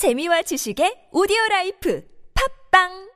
[0.00, 3.10] 재미와 지식의 오디오 라이프 팟빵!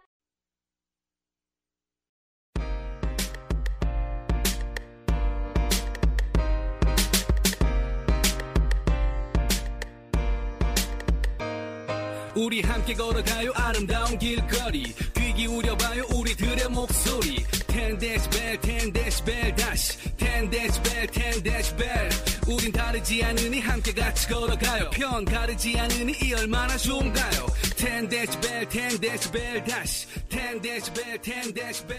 [12.37, 13.53] 우리 함께 걸어가요.
[13.55, 14.93] 아름다운 길거리.
[15.17, 17.45] 귀 기울여봐요 우리들의 목소리.
[17.75, 19.99] 10데시벨 10데시벨 다시.
[20.17, 22.49] 10데시벨 10데시벨.
[22.49, 24.91] 우린 다르지 않으니 함께 같이 걸어가요.
[24.91, 27.47] 편 가르지 않으니 이 얼마나 좋은가요?
[27.77, 30.07] 10데시벨 10데시벨 다시.
[30.29, 31.95] 10데시벨 10데시벨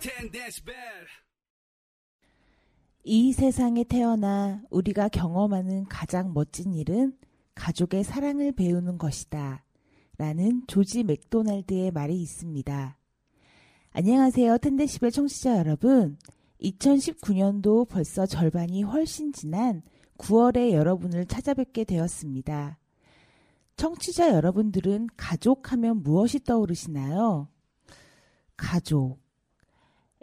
[0.00, 0.72] 10데시벨.
[3.04, 7.14] 이 세상에 태어나 우리가 경험하는 가장 멋진 일은
[7.54, 9.63] 가족의 사랑을 배우는 것이다.
[10.16, 12.96] 라는 조지 맥도날드의 말이 있습니다.
[13.92, 14.58] 안녕하세요.
[14.58, 16.18] 텐데시벨 청취자 여러분.
[16.60, 19.82] 2019년도 벌써 절반이 훨씬 지난
[20.18, 22.78] 9월에 여러분을 찾아뵙게 되었습니다.
[23.76, 27.48] 청취자 여러분들은 가족 하면 무엇이 떠오르시나요?
[28.56, 29.18] 가족.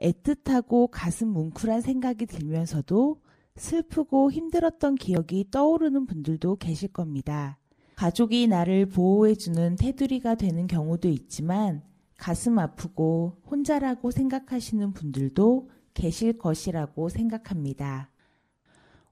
[0.01, 3.21] 애틋하고 가슴 뭉클한 생각이 들면서도
[3.57, 7.60] 슬프고 힘들었던 기억이 떠오르는 분들도 계실 겁니다.
[7.95, 11.83] 가족이 나를 보호해주는 테두리가 되는 경우도 있지만
[12.17, 18.11] 가슴 아프고 혼자라고 생각하시는 분들도 계실 것이라고 생각합니다.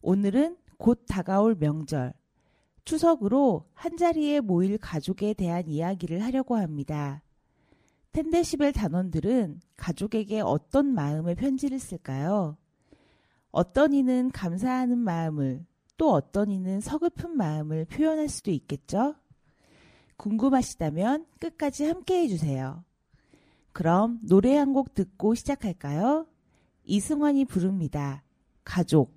[0.02, 2.14] 오늘은 곧 다가올 명절,
[2.86, 7.22] 추석으로 한자리에 모일 가족에 대한 이야기를 하려고 합니다.
[8.12, 12.58] 텐데시벨 단원들은 가족에게 어떤 마음의 편지를 쓸까요?
[13.52, 15.66] 어떤 이는 감사하는 마음을,
[16.00, 19.16] 또 어떤 이는 서글픈 마음을 표현할 수도 있겠죠?
[20.16, 22.86] 궁금하시다면 끝까지 함께 해주세요.
[23.74, 26.26] 그럼 노래 한 곡 듣고 시작할까요?
[26.86, 28.24] 이승환이 부릅니다.
[28.64, 29.14] 가족.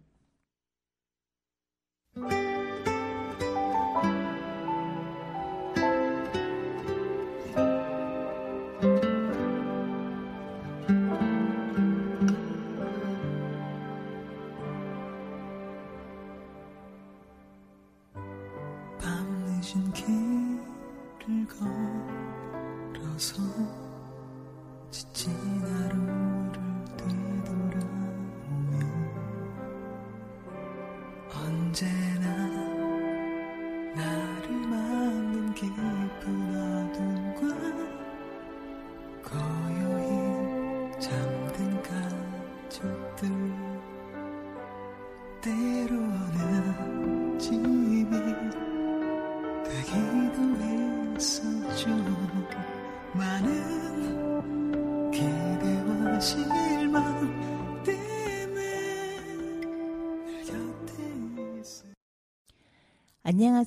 [31.34, 32.41] 언제나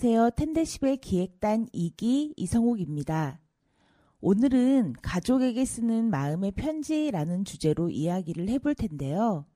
[0.06, 0.30] 안녕하세요.
[0.36, 3.40] 텐데시벨 기획단 2기 이성욱입니다.
[4.22, 9.48] 오늘은 가족에게 쓰는 마음의 편지라는 주제로 이야기를 해볼 텐데요.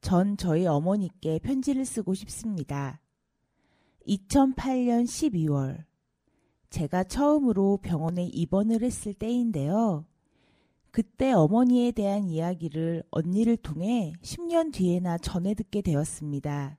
[0.00, 3.00] 전 저희 어머니께 편지를 쓰고 싶습니다.
[4.08, 5.84] 2008년 12월.
[6.70, 10.06] 제가 처음으로 병원에 입원을 했을 때인데요.
[10.90, 16.78] 그때 어머니에 대한 이야기를 언니를 통해 10년 뒤에나 전해 듣게 되었습니다.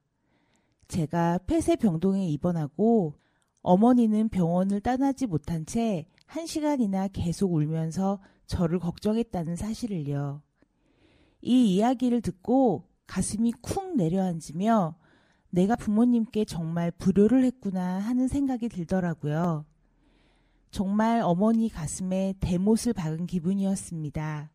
[0.88, 3.16] 제가 폐쇄병동에 입원하고
[3.62, 10.42] 어머니는 병원을 떠나지 못한 채한 시간이나 계속 울면서 저를 걱정했다는 사실을요.
[11.42, 14.96] 이 이야기를 듣고 가슴이 쿵 내려앉으며
[15.50, 19.66] 내가 부모님께 정말 불효를 했구나 하는 생각이 들더라고요.
[20.70, 24.52] 정말 어머니 가슴에 대못을 박은 기분이었습니다.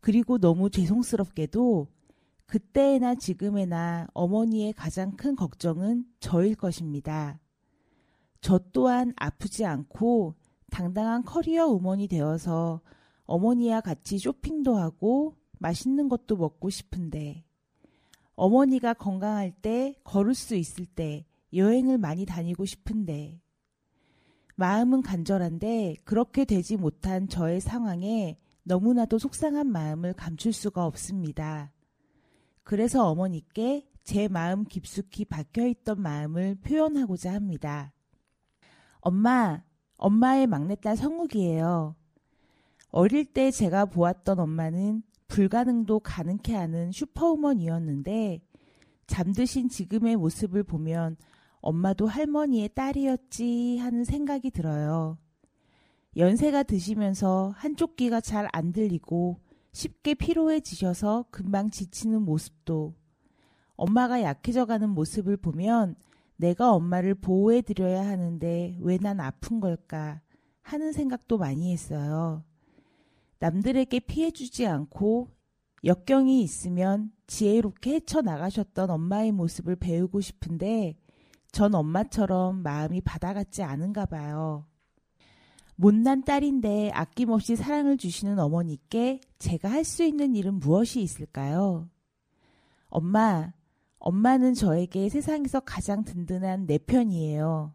[0.00, 1.86] 그리고 너무 죄송스럽게도
[2.50, 7.38] 그때나 지금에나 어머니의 가장 큰 걱정은 저일 것입니다.
[8.40, 10.34] 저 또한 아프지 않고
[10.68, 12.80] 당당한 커리어 우먼이 되어서
[13.26, 17.44] 어머니와 같이 쇼핑도 하고 맛있는 것도 먹고 싶은데
[18.34, 21.24] 어머니가 건강할 때 걸을 수 있을 때
[21.54, 23.40] 여행을 많이 다니고 싶은데
[24.56, 31.70] 마음은 간절한데 그렇게 되지 못한 저의 상황에 너무나도 속상한 마음을 감출 수가 없습니다.
[32.62, 37.92] 그래서 어머니께 제 마음 깊숙이 박혀 있던 마음을 표현하고자 합니다.
[39.00, 39.62] 엄마,
[39.96, 41.96] 엄마의 막내딸 성욱이에요.
[42.90, 48.40] 어릴 때 제가 보았던 엄마는 불가능도 가능케 하는 슈퍼우먼이었는데
[49.06, 51.16] 잠드신 지금의 모습을 보면
[51.60, 55.18] 엄마도 할머니의 딸이었지 하는 생각이 들어요.
[56.16, 59.38] 연세가 드시면서 한쪽 귀가 잘 안 들리고
[59.72, 62.94] 쉽게 피로해지셔서 금방 지치는 모습도
[63.76, 65.96] 엄마가 약해져 가는 모습을 보면
[66.36, 70.20] 내가 엄마를 보호해 드려야 하는데 왜 난 아픈 걸까
[70.62, 72.44] 하는 생각도 많이 했어요.
[73.38, 75.30] 남들에게 피해 주지 않고
[75.84, 80.98] 역경이 있으면 지혜롭게 헤쳐나가셨던 엄마의 모습을 배우고 싶은데
[81.52, 84.66] 전 엄마처럼 마음이 바다 같지 않은가 봐요.
[85.80, 91.88] 못난 딸인데 아낌없이 사랑을 주시는 어머니께 제가 할 수 있는 일은 무엇이 있을까요?
[92.88, 93.54] 엄마,
[93.98, 97.72] 엄마는 저에게 세상에서 가장 든든한 내 편이에요.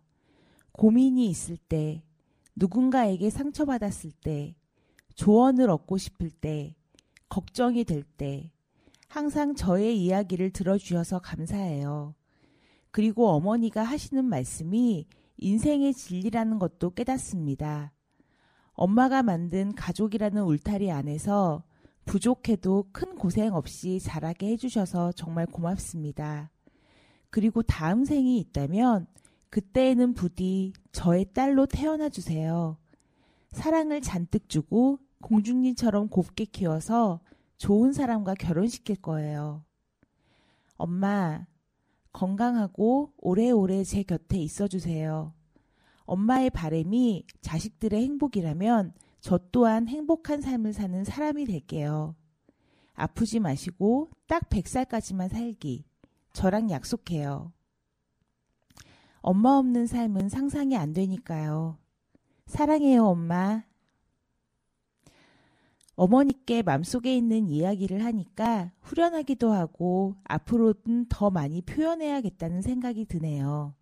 [0.74, 2.04] 고민이 있을 때,
[2.56, 4.54] 누군가에게 상처받았을 때,
[5.16, 6.76] 조언을 얻고 싶을 때,
[7.28, 8.52] 걱정이 될 때,
[9.08, 12.14] 항상 저의 이야기를 들어주셔서 감사해요.
[12.92, 17.95] 그리고 어머니가 하시는 말씀이 인생의 진리라는 것도 깨닫습니다.
[18.76, 21.64] 엄마가 만든 가족이라는 울타리 안에서
[22.06, 26.52] 부족해도 큰 고생 없이 자라게 해주셔서 정말 고맙습니다.
[27.30, 29.08] 그리고 다음 생이 있다면
[29.50, 32.78] 그때에는 부디 저의 딸로 태어나 주세요.
[33.52, 37.22] 사랑을 잔뜩 주고 공주님처럼 곱게 키워서
[37.58, 39.64] 좋은 사람과 결혼시킬 거예요.
[40.76, 41.46] 엄마,
[42.12, 45.34] 건강하고 오래오래 제 곁에 있어 주세요.
[46.06, 52.16] 엄마의 바램이 자식들의 행복이라면 저 또한 행복한 삶을 사는 사람이 될게요.
[52.94, 55.86] 아프지 마시고 딱 100살까지만 살기.
[56.34, 57.52] 저랑 약속해요.
[59.22, 61.80] 엄마 없는 삶은 상상이 안 되니까요.
[62.46, 63.64] 사랑해요, 엄마.
[65.96, 73.74] 어머니께 맘속에 있는 이야기를 하니까 후련하기도 하고 앞으로는 더 많이 표현해야겠다는 생각이 드네요.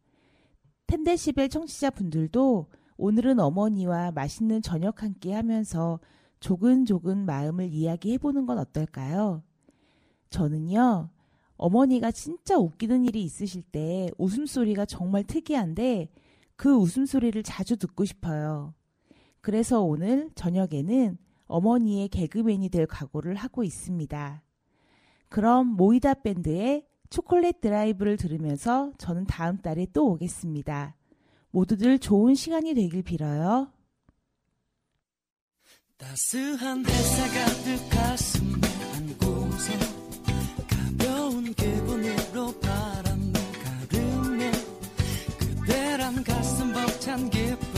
[0.94, 2.68] 텐데시벨 청취자분들도
[2.98, 6.00] 오늘은 어머니와 맛있는 저녁 한 끼 하면서
[6.40, 9.42] 조근조근 마음을 이야기해보는 건 어떨까요?
[10.30, 11.10] 저는요,
[11.58, 16.10] 어머니가 진짜 웃기는 일이 있으실 때 웃음소리가 정말 특이한데
[16.56, 18.76] 그 웃음소리를 자주 듣고 싶어요.
[19.42, 24.44] 그래서 오늘 저녁에는 어머니의 개그맨이 될 각오를 하고 있습니다.
[25.30, 30.96] 그럼 모이다 밴드의 초콜릿 드라이브를 들으면서 저는 다음 달에 또 오겠습니다.
[31.52, 33.72] 모두들 좋은 시간이 되길 빌어요.
[35.98, 39.74] 따스한 햇살 가득 가슴에 안고서
[40.68, 43.34] 가벼운 기분으로 바람을
[43.92, 44.52] 가르며
[45.38, 47.73] 그대란 가슴 벅찬 기쁨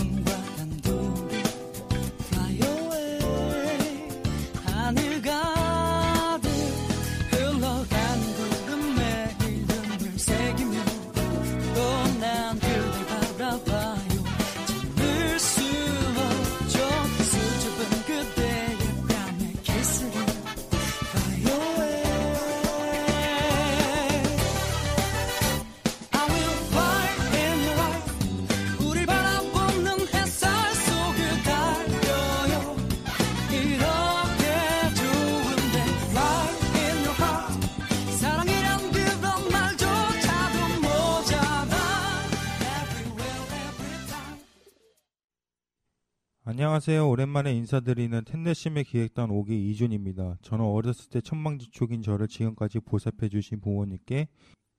[46.58, 47.10] 안녕하세요.
[47.10, 50.38] 오랜만에 인사드리는 텐데심의 기획단 5기 이준입니다.
[50.42, 54.30] 저는 어렸을 때 천방지축인 저를 지금까지 보살펴 주신 부모님께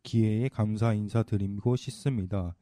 [0.03, 2.55] 기회에 감사 인사드리고 싶습니다.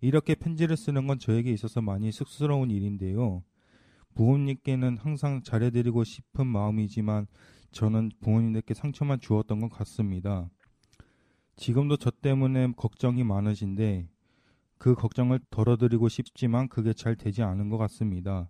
[0.00, 3.42] 이렇게 편지를 쓰는 건 저에게 있어서 많이 쑥스러운 일인데요.
[4.14, 7.26] 부모님께는 항상 잘해드리고 싶은 마음이지만
[7.72, 10.48] 저는 부모님들께 상처만 주었던 것 같습니다.
[11.56, 14.08] 지금도 저 때문에 걱정이 많으신데
[14.78, 18.48] 그 걱정을 덜어드리고 싶지만 그게 잘 되지 않은 것 같습니다.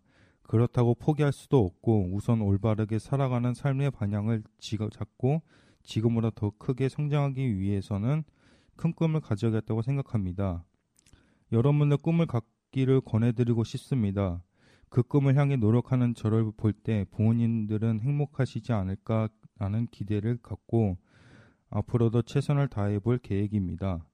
[0.53, 4.43] 그렇다고 포기할 수도 없고 우선 올바르게 살아가는 삶의 방향을
[4.93, 5.41] 잡고
[5.83, 8.23] 지금보다 더 크게 성장하기 위해서는
[8.77, 10.63] 큰 꿈을 가져야겠다고 생각합니다.
[11.53, 14.43] 여러분들 꿈을 갖기를 권해드리고 싶습니다.
[14.91, 20.99] 그 꿈을 향해 노력하는 저를 볼 때 부모님들은 행복하시지 않을까 라는 기대를 갖고
[21.71, 24.05] 앞으로도 최선을 다해 볼 계획입니다.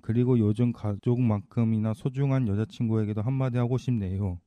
[0.00, 4.40] 그리고 요즘 가족만큼이나 소중한 여자친구에게도 한마디 하고 싶네요.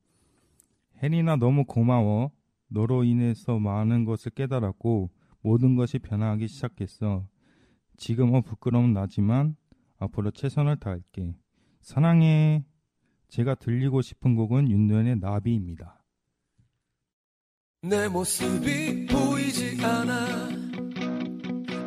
[1.02, 2.30] 혜린아 너무 고마워.
[2.68, 5.10] 너로 인해서 많은 것을 깨달았고
[5.42, 7.26] 모든 것이 변화하기 시작했어.
[7.96, 9.56] 지금은 부끄러움 나지만
[9.98, 11.34] 앞으로 최선을 다할게.
[11.80, 12.64] 사랑해.
[13.28, 16.04] 제가 들리고 싶은 곡은 윤도현의 나비입니다.
[17.82, 20.50] 내 모습이 보이지 않아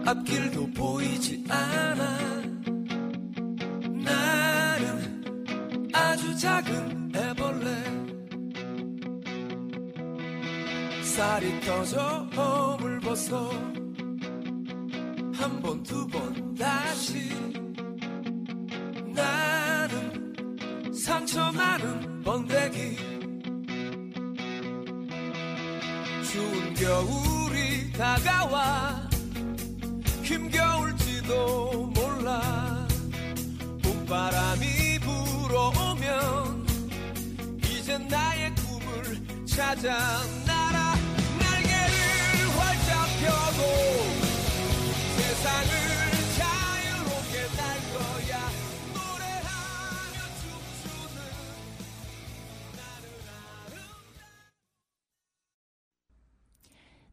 [0.05, 2.19] 앞길도 보이지 않아
[4.03, 5.24] 나는
[5.93, 6.85] 아주 작은
[11.15, 13.50] 쌀이 터져 허물 벗어.
[15.34, 17.29] 한 번 두 번 다시.
[19.13, 19.55] 나
[21.25, 22.98] 작은 번데기.
[26.24, 29.10] 추운 겨울이 다가와.
[30.24, 32.88] 힘겨울지도 몰라.
[33.84, 36.65] 봄바람이 불어오면
[37.63, 39.98] 이젠 나의 꿈을 찾아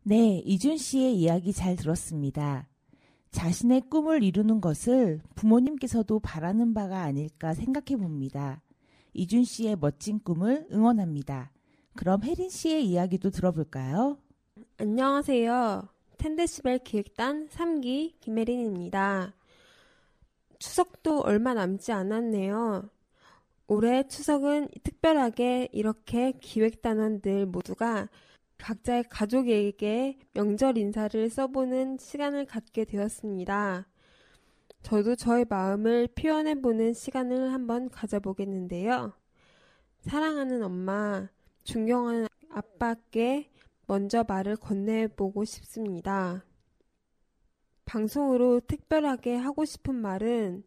[0.04, 2.68] 네, 이준 씨의 이야기 잘 들었습니다.
[3.30, 8.62] 자신의 꿈을 이루는 것을 부모님께서도 바라는 바가 아닐까 생각해 봅니다.
[9.14, 11.52] 이준 씨의 멋진 꿈을 응원합니다.
[11.94, 14.18] 그럼 혜린 씨의 이야기도 들어볼까요?
[14.78, 15.88] 안녕하세요.
[16.18, 19.35] 텐데시벨 기획단 3기 김혜린입니다.
[20.59, 22.90] 추석도 얼마 남지 않았네요.
[23.68, 28.09] 올해 추석은 특별하게 이렇게 기획단원들 모두가
[28.62, 33.88] 각자의 가족에게 명절 인사를 써보는 시간을 갖게 되었습니다.
[34.83, 39.14] 저도 저의 마음을 표현해보는 시간을 한번 가져보겠는데요.
[40.02, 41.28] 사랑하는 엄마,
[41.64, 43.50] 존경하는 아빠께
[43.88, 46.45] 먼저 말을 건네보고 싶습니다.
[47.85, 50.62] 방송으로 특별하게 하고 싶은 말은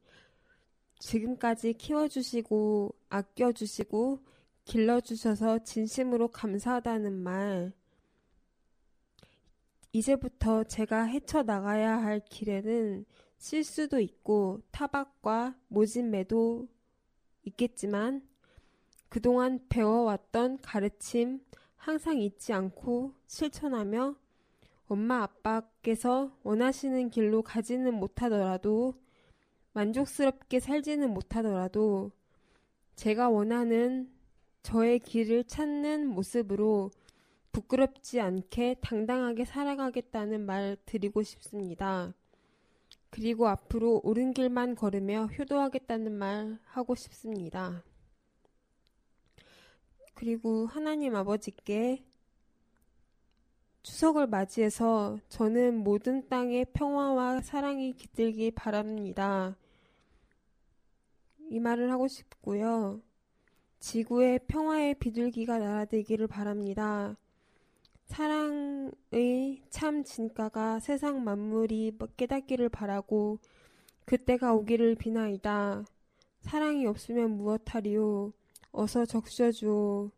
[0.99, 4.19] 지금까지 키워주시고 아껴주시고
[4.65, 7.71] 길러주셔서 진심으로 감사하다는 말.
[9.95, 13.05] 이제부터 제가 헤쳐나가야 할 길에는
[13.37, 16.67] 실수도 있고 타박과 모진매도
[17.45, 18.27] 있겠지만
[19.07, 21.39] 그동안 배워왔던 가르침
[21.77, 24.15] 항상 잊지 않고 실천하며
[24.87, 28.95] 엄마 아빠께서 원하시는 길로 가지는 못하더라도
[29.71, 32.11] 만족스럽게 살지는 못하더라도
[32.97, 34.11] 제가 원하는
[34.61, 36.91] 저의 길을 찾는 모습으로
[37.55, 42.13] 부끄럽지 않게 당당하게 살아가겠다는 말 드리고 싶습니다.
[43.09, 47.81] 그리고 앞으로 옳은 길만 걸으며 효도하겠다는 말 하고 싶습니다.
[50.15, 52.03] 그리고 하나님 아버지께
[53.83, 59.55] 추석을 맞이해서 저는 모든 땅에 평화와 사랑이 깃들길 바랍니다.
[61.49, 62.99] 이 말을 하고 싶고요.
[63.79, 67.15] 지구의 평화의 비둘기가 날아들기를 바랍니다.
[68.05, 73.39] 사랑의 참 진가가 세상 만물이 깨닫기를 바라고
[74.05, 75.83] 그때가 오기를 비나이다.
[76.41, 78.31] 사랑이 없으면 무엇하리요?
[78.71, 80.11] 어서 적셔주오.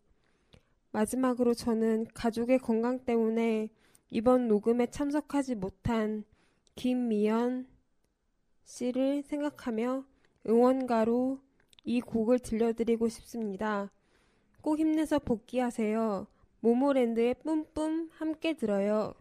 [0.92, 3.70] 마지막으로 저는 가족의 건강 때문에
[4.10, 6.24] 이번 녹음에 참석하지 못한
[6.76, 7.68] 김미연
[8.66, 10.04] 씨를 생각하며
[10.48, 11.40] 응원가로
[11.84, 13.92] 이 곡을 들려드리고 싶습니다.
[14.62, 16.28] 꼭 힘내서 복귀하세요.
[16.68, 19.14] 모모랜드의 뿜뿜 함께 들어요.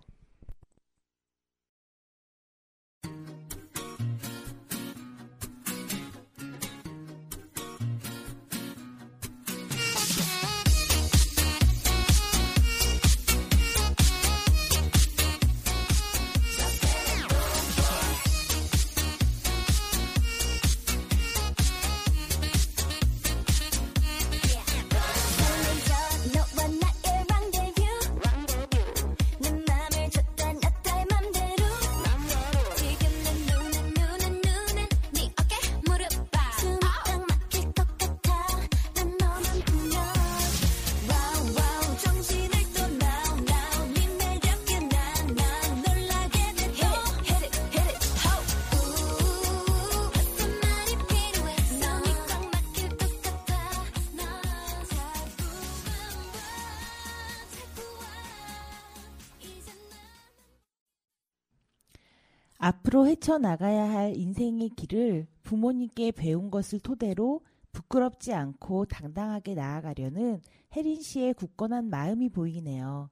[62.67, 70.41] 앞으로 헤쳐나가야 할 인생의 길을 부모님께 배운 것을 토대로 부끄럽지 않고 당당하게 나아가려는
[70.75, 73.09] 혜린 씨의 굳건한 마음이 보이네요.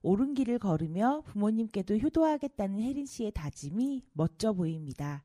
[0.00, 5.22] 옳은 길을 걸으며 부모님께도 효도하겠다는 혜린 씨의 다짐이 멋져 보입니다.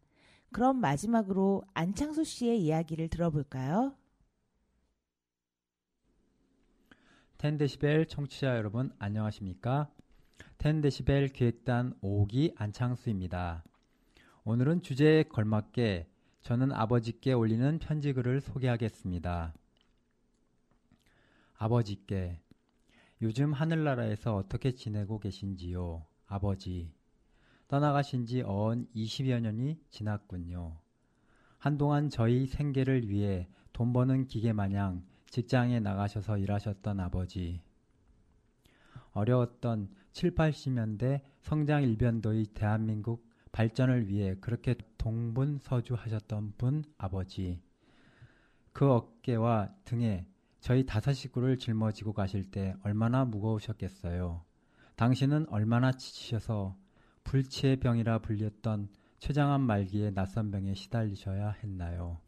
[0.52, 3.96] 그럼 마지막으로 안창수 씨의 이야기를 들어볼까요?
[7.38, 9.90] 텐데시벨 청취자 여러분 안녕하십니까?
[10.60, 13.64] 텐데시벨 기획단 5기 안창수입니다.
[14.44, 16.10] 오늘은 주제에 걸맞게
[16.42, 19.54] 저는 아버지께 올리는 편지글을 소개하겠습니다.
[21.58, 22.42] 아버지께
[23.22, 26.06] 요즘 하늘나라에서 어떻게 지내고 계신지요?
[26.28, 26.92] 아버지
[27.70, 30.78] 떠나가신 지 어언 20여 년이 지났군요.
[31.58, 37.62] 한동안 저희 생계를 위해 돈 버는 기계 마냥 직장에 나가셔서 일하셨던 아버지.
[39.12, 47.62] 어려웠던 7, 80년대 성장 일변도의 대한민국 발전을 위해 그렇게 동분서주하셨던 분 아버지.
[48.74, 50.26] 그 어깨와 등에
[50.60, 54.44] 저희 다섯 식구를 짊어지고 가실 때 얼마나 무거우셨겠어요.
[54.96, 56.76] 당신은 얼마나 지치셔서
[57.24, 58.90] 불치의 병이라 불렸던
[59.20, 62.20] 췌장암 말기의 낯선 병에 시달리셔야 했나요?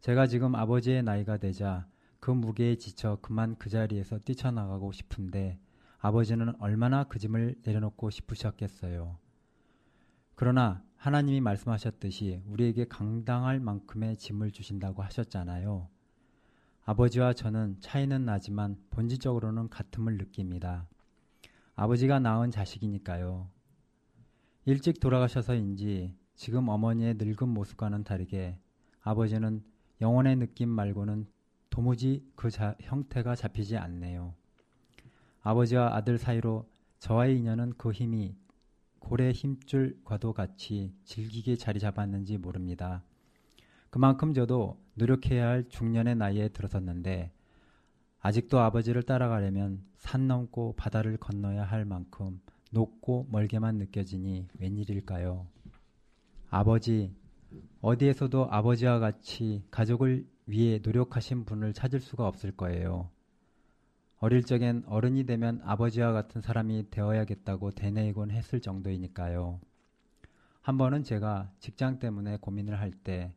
[0.00, 1.86] 제가 지금 아버지의 나이가 되자
[2.20, 5.58] 그 무게에 지쳐 그만 그 자리에서 뛰쳐나가고 싶은데
[6.00, 9.18] 아버지는 얼마나 그 짐을 내려놓고 싶으셨겠어요.
[10.34, 15.88] 그러나 하나님이 말씀하셨듯이 우리에게 강당할 만큼의 짐을 주신다고 하셨잖아요.
[16.84, 20.88] 아버지와 저는 차이는 나지만 본질적으로는 같음을 느낍니다.
[21.74, 23.48] 아버지가 낳은 자식이니까요.
[24.64, 28.58] 일찍 돌아가셔서인지 지금 어머니의 늙은 모습과는 다르게
[29.02, 29.62] 아버지는
[30.00, 31.26] 영혼의 느낌 말고는
[31.68, 34.34] 도무지 그 자, 형태가 잡히지 않네요.
[35.42, 36.68] 아버지와 아들 사이로
[36.98, 38.36] 저와의 인연은 그 힘이
[38.98, 43.02] 고래 힘줄과도 같이 질기게 자리 잡았는지 모릅니다.
[43.88, 47.32] 그만큼 저도 노력해야 할 중년의 나이에 들어섰는데
[48.20, 55.46] 아직도 아버지를 따라가려면 산 넘고 바다를 건너야 할 만큼 높고 멀게만 느껴지니 웬일일까요?
[56.50, 57.12] 아버지,
[57.80, 63.10] 어디에서도 아버지와 같이 가족을 위해 노력하신 분을 찾을 수가 없을 거예요.
[64.22, 69.60] 어릴 적엔 어른이 되면 아버지와 같은 사람이 되어야겠다고 되뇌이곤 했을 정도이니까요.
[70.60, 73.32] 한 번은 제가 직장 때문에 고민을 할 때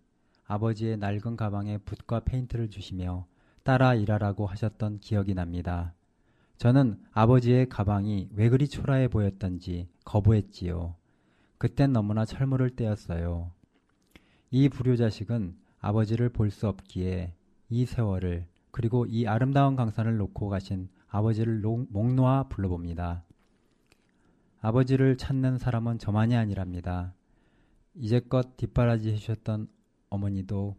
[0.45, 3.25] 아버지의 낡은 가방에 붓과 페인트를 주시며
[3.63, 5.93] 따라 일하라고 하셨던 기억이 납니다.
[6.57, 10.95] 저는 아버지의 가방이 왜 그리 초라해 보였던지 거부했지요.
[11.57, 13.51] 그땐 너무나 철물을 떼었어요.
[14.51, 17.33] 이 불효자식은 아버지를 볼 수 없기에
[17.69, 23.23] 이 세월을 그리고 이 아름다운 강산을 놓고 가신 아버지를 목 놓아 불러봅니다.
[24.61, 27.13] 아버지를 찾는 사람은 저만이 아니랍니다.
[27.93, 29.67] 이제껏 뒷바라지 해주셨던
[30.09, 30.75] 어머니도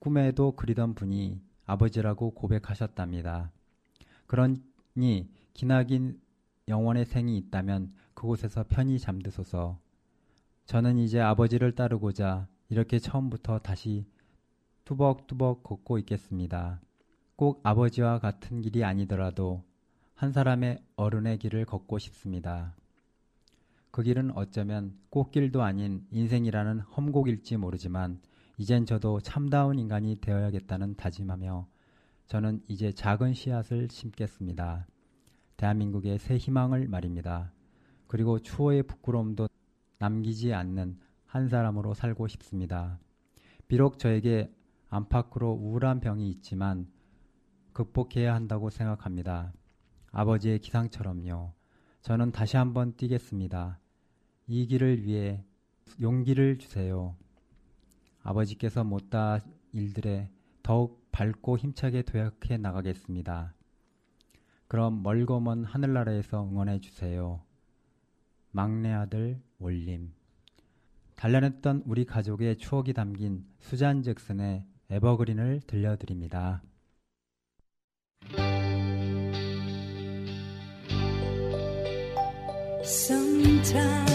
[0.00, 3.52] 꿈에도 그리던 분이 아버지라고 고백하셨답니다.
[4.26, 6.20] 그러니 기나긴
[6.68, 9.78] 영원의 생이 있다면 그곳에서 편히 잠드소서.
[10.66, 14.04] 저는 이제 아버지를 따르고자 이렇게 처음부터 다시
[14.84, 16.82] 뚜벅뚜벅 걷고 있겠습니다.
[17.38, 19.62] 꼭 아버지와 같은 길이 아니더라도
[20.16, 22.74] 한 사람의 어른의 길을 걷고 싶습니다.
[23.92, 28.20] 그 길은 어쩌면 꽃길도 아닌 인생이라는 험곡일지 모르지만
[28.56, 31.68] 이젠 저도 참다운 인간이 되어야겠다는 다짐하며
[32.26, 34.88] 저는 이제 작은 씨앗을 심겠습니다.
[35.58, 37.52] 대한민국의 새 희망을 말입니다.
[38.08, 39.48] 그리고 추호의 부끄러움도
[40.00, 42.98] 남기지 않는 한 사람으로 살고 싶습니다.
[43.68, 44.52] 비록 저에게
[44.88, 46.88] 안팎으로 우울한 병이 있지만
[47.78, 49.52] 극복해야 한다고 생각합니다.
[50.10, 51.52] 아버지의 기상처럼요.
[52.02, 53.78] 저는 다시 한번 뛰겠습니다.
[54.48, 55.44] 이 길을 위해
[56.00, 57.14] 용기를 주세요.
[58.24, 59.38] 아버지께서 못다
[59.70, 60.28] 일들에
[60.64, 63.54] 더욱 밝고 힘차게 도약해 나가겠습니다.
[64.66, 67.44] 그럼 멀고 먼 하늘나라에서 응원해 주세요.
[68.50, 70.12] 막내 아들 올림.
[71.14, 76.60] 단련했던 우리 가족의 추억이 담긴 수잔 잭슨의 에버그린을 들려드립니다.
[82.84, 84.07] Sometimes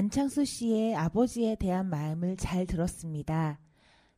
[0.00, 3.60] 안창수 씨의 아버지에 대한 마음을 잘 들었습니다.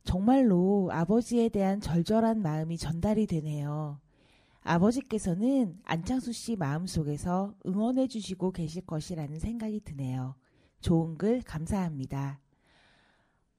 [0.05, 3.99] 정말로 아버지에 대한 절절한 마음이 전달이 되네요.
[4.61, 10.37] 아버지께서는 안창수 씨 마음속에서 응원해 주시고 계실 것이라는 생각이 드네요.
[10.81, 12.39] 좋은 글 감사합니다.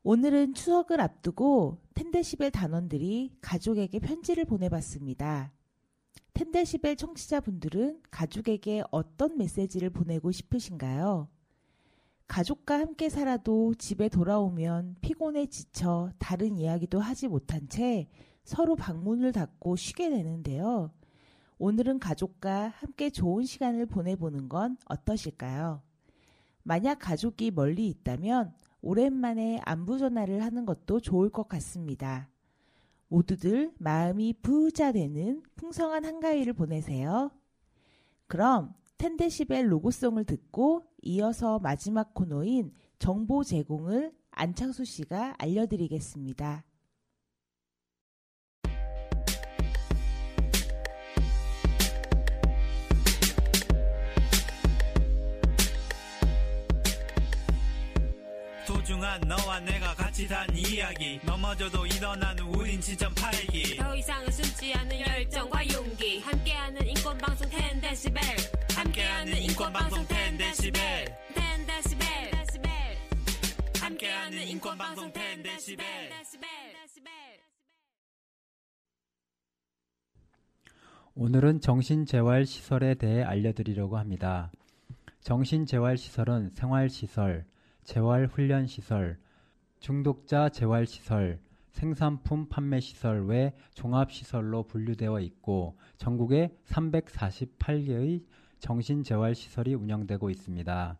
[0.03, 5.51] 오늘은 추석을 앞두고 텐데시벨 단원들이 가족에게 편지를 보내봤습니다.
[6.33, 11.27] 텐데시벨 청취자분들은 가족에게 어떤 메시지를 보내고 싶으신가요?
[12.27, 18.07] 가족과 함께 살아도 집에 돌아오면 피곤해 지쳐 다른 이야기도 하지 못한 채
[18.43, 20.91] 서로 방문을 닫고 쉬게 되는데요.
[21.59, 25.81] 오늘은 가족과 함께 좋은 시간을 보내보는 건 어떠실까요?
[26.63, 32.29] 만약 가족이 멀리 있다면 오랜만에 안부 전화를 하는 것도 좋을 것 같습니다.
[33.07, 37.31] 모두들 마음이 부자 되는 풍성한 한가위를 보내세요.
[38.27, 46.63] 그럼 텐데시벨 로고송을 듣고 이어서 마지막 코너인 정보 제공을 안창수 씨가 알려드리겠습니다.
[58.65, 61.19] 소중한 너와 내가 같이 단 이야기.
[61.25, 63.75] 넘어져도 일어나는 우린 지점 팔기.
[63.75, 66.19] 더 이상은 숨지 않는 열정과 용기.
[66.21, 68.15] 함께하는 인권방송 10데시벨.
[68.17, 68.62] 함께하는
[69.53, 70.79] 인권방송 10데시벨.
[71.35, 72.63] 10데시벨.
[73.83, 75.83] 함께하는 인권방송 10데시벨.
[81.13, 84.51] 오늘은 정신재활시설에 대해 알려드리려고 합니다.
[85.21, 87.45] 정신재활시설은 생활시설,
[87.83, 89.19] 재활훈련시설,
[89.79, 91.39] 중독자 재활시설,
[91.69, 98.23] 생산품 판매시설 외 종합시설로 분류되어 있고 전국에 348개의
[98.63, 100.97] 정신재활시설이 운영되고 있습니다.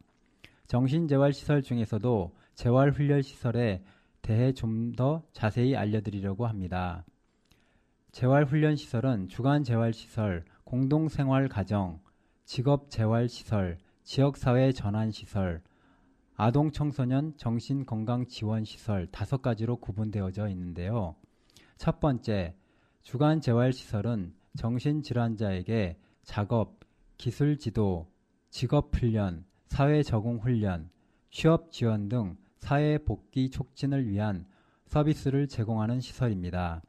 [0.68, 3.82] 정신재활시설 중에서도 재활훈련시설에
[4.22, 7.06] 대해 좀 더 자세히 알려드리려고 합니다.
[8.12, 12.02] 재활훈련시설은 주간재활시설, 공동생활가정,
[12.44, 15.62] 직업재활시설, 지역사회 전환시설,
[16.36, 21.16] 아동 청소년 정신건강지원시설 다섯 가지로 구분되어져 있는데요.
[21.78, 22.56] 첫 번째,
[23.04, 26.83] 주간재활시설은 정신질환자에게 작업,
[27.24, 28.12] 기술 지도,
[28.50, 30.90] 직업 훈련, 사회 적응 훈련,
[31.32, 34.46] 취업 지원 등 사회 복귀 촉진을 위한
[34.88, 36.82] 서비스를 제공하는 시설입니다.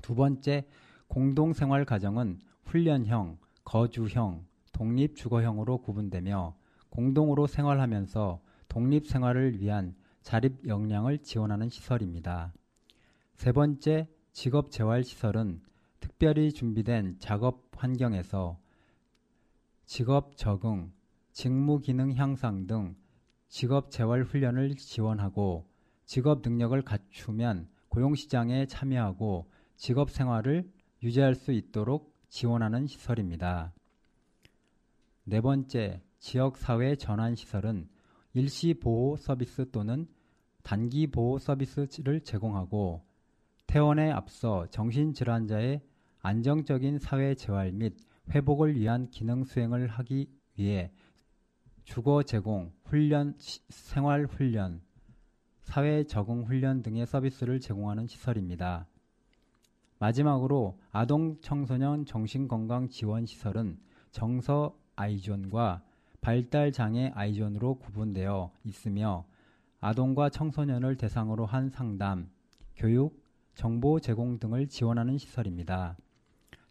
[0.00, 0.66] 두 번째,
[1.08, 6.56] 공동생활 가정은 훈련형, 거주형, 독립주거형으로 구분되며
[6.88, 12.54] 공동으로 생활하면서 독립생활을 위한 자립 역량을 지원하는 시설입니다.
[13.34, 15.60] 세 번째, 직업 재활 시설은
[16.00, 18.61] 특별히 준비된 작업 환경에서
[19.94, 20.90] 직업 적응,
[21.32, 22.96] 직무 기능 향상 등
[23.48, 25.68] 직업 재활 훈련을 지원하고
[26.06, 30.66] 직업 능력을 갖추면 고용 시장에 참여하고 직업 생활을
[31.02, 33.74] 유지할 수 있도록 지원하는 시설입니다.
[35.24, 37.86] 네 번째, 지역사회 전환시설은
[38.32, 40.08] 일시 보호 서비스 또는
[40.62, 43.04] 단기 보호 서비스를 제공하고
[43.66, 45.82] 퇴원에 앞서 정신질환자의
[46.22, 47.94] 안정적인 사회 재활 및
[48.30, 50.92] 회복을 위한 기능 수행을 하기 위해
[51.84, 54.80] 주거 제공, 훈련, 생활 훈련,
[55.62, 58.86] 사회 적응 훈련 등의 서비스를 제공하는 시설입니다.
[59.98, 63.78] 마지막으로 아동 청소년 정신건강 지원 시설은
[64.10, 65.82] 정서 아이존과
[66.20, 69.24] 발달 장애 아이존으로 구분되어 있으며
[69.80, 72.30] 아동과 청소년을 대상으로 한 상담,
[72.76, 73.20] 교육,
[73.54, 75.96] 정보 제공 등을 지원하는 시설입니다.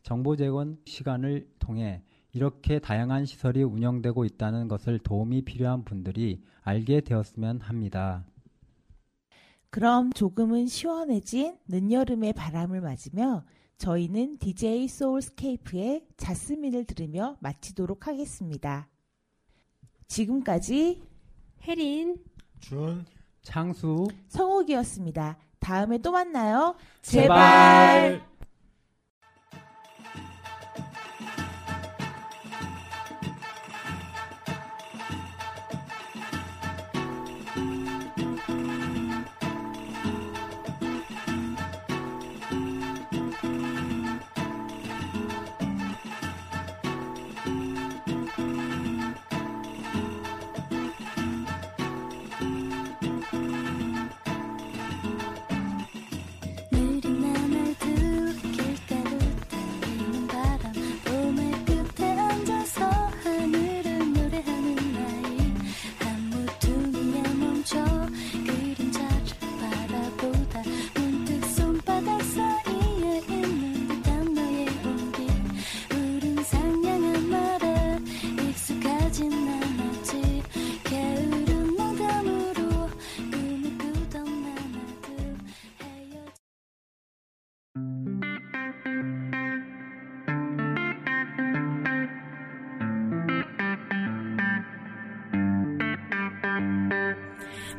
[0.03, 7.61] 정보 제공 시간을 통해 이렇게 다양한 시설이 운영되고 있다는 것을 도움이 필요한 분들이 알게 되었으면
[7.61, 8.25] 합니다.
[9.69, 13.43] 그럼 조금은 시원해진 늦여름의 바람을 맞으며
[13.77, 18.87] 저희는 DJ 소울스케이프의 자스민을 들으며 마치도록 하겠습니다.
[20.07, 21.01] 지금까지
[21.63, 22.17] 혜린,
[22.59, 23.05] 준,
[23.41, 25.37] 창수, 성욱이었습니다.
[25.59, 26.75] 다음에 또 만나요.
[27.01, 28.11] 제발.
[28.19, 28.30] 제발.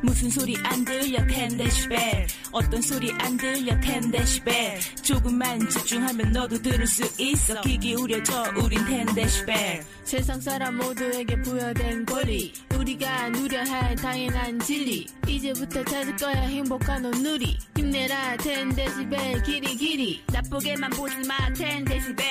[0.03, 2.27] 무슨 소리 안 들려 10데시벨.
[2.51, 5.03] 어떤 소리 안 들려 10데시벨.
[5.03, 7.61] 조금만 집중하면 너도 들을 수 있어.
[7.61, 9.81] 귀 기울여줘 우린 10데시벨.
[10.03, 12.53] 세상 사람 모두에게 부여된 권리
[12.83, 15.07] 우리가 누려야 할 당연한 진리.
[15.25, 17.57] 이제부터 찾을 거야 행복한 온누리.
[17.77, 20.21] 힘내라 10데시벨 길이 길이.
[20.27, 22.23] 나쁘게만 보지 마 10데시벨.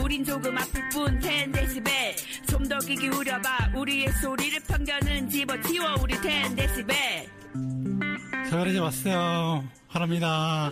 [0.00, 1.90] 우린 조금 아플 뿐 10데시벨.
[2.48, 6.94] 좀 더 귀 기울여봐 우리의 소리를 편견은 집어치워 우리 10데시벨.
[8.50, 9.64] 자, 그러지 마세요.
[9.88, 10.70] 바랍니다.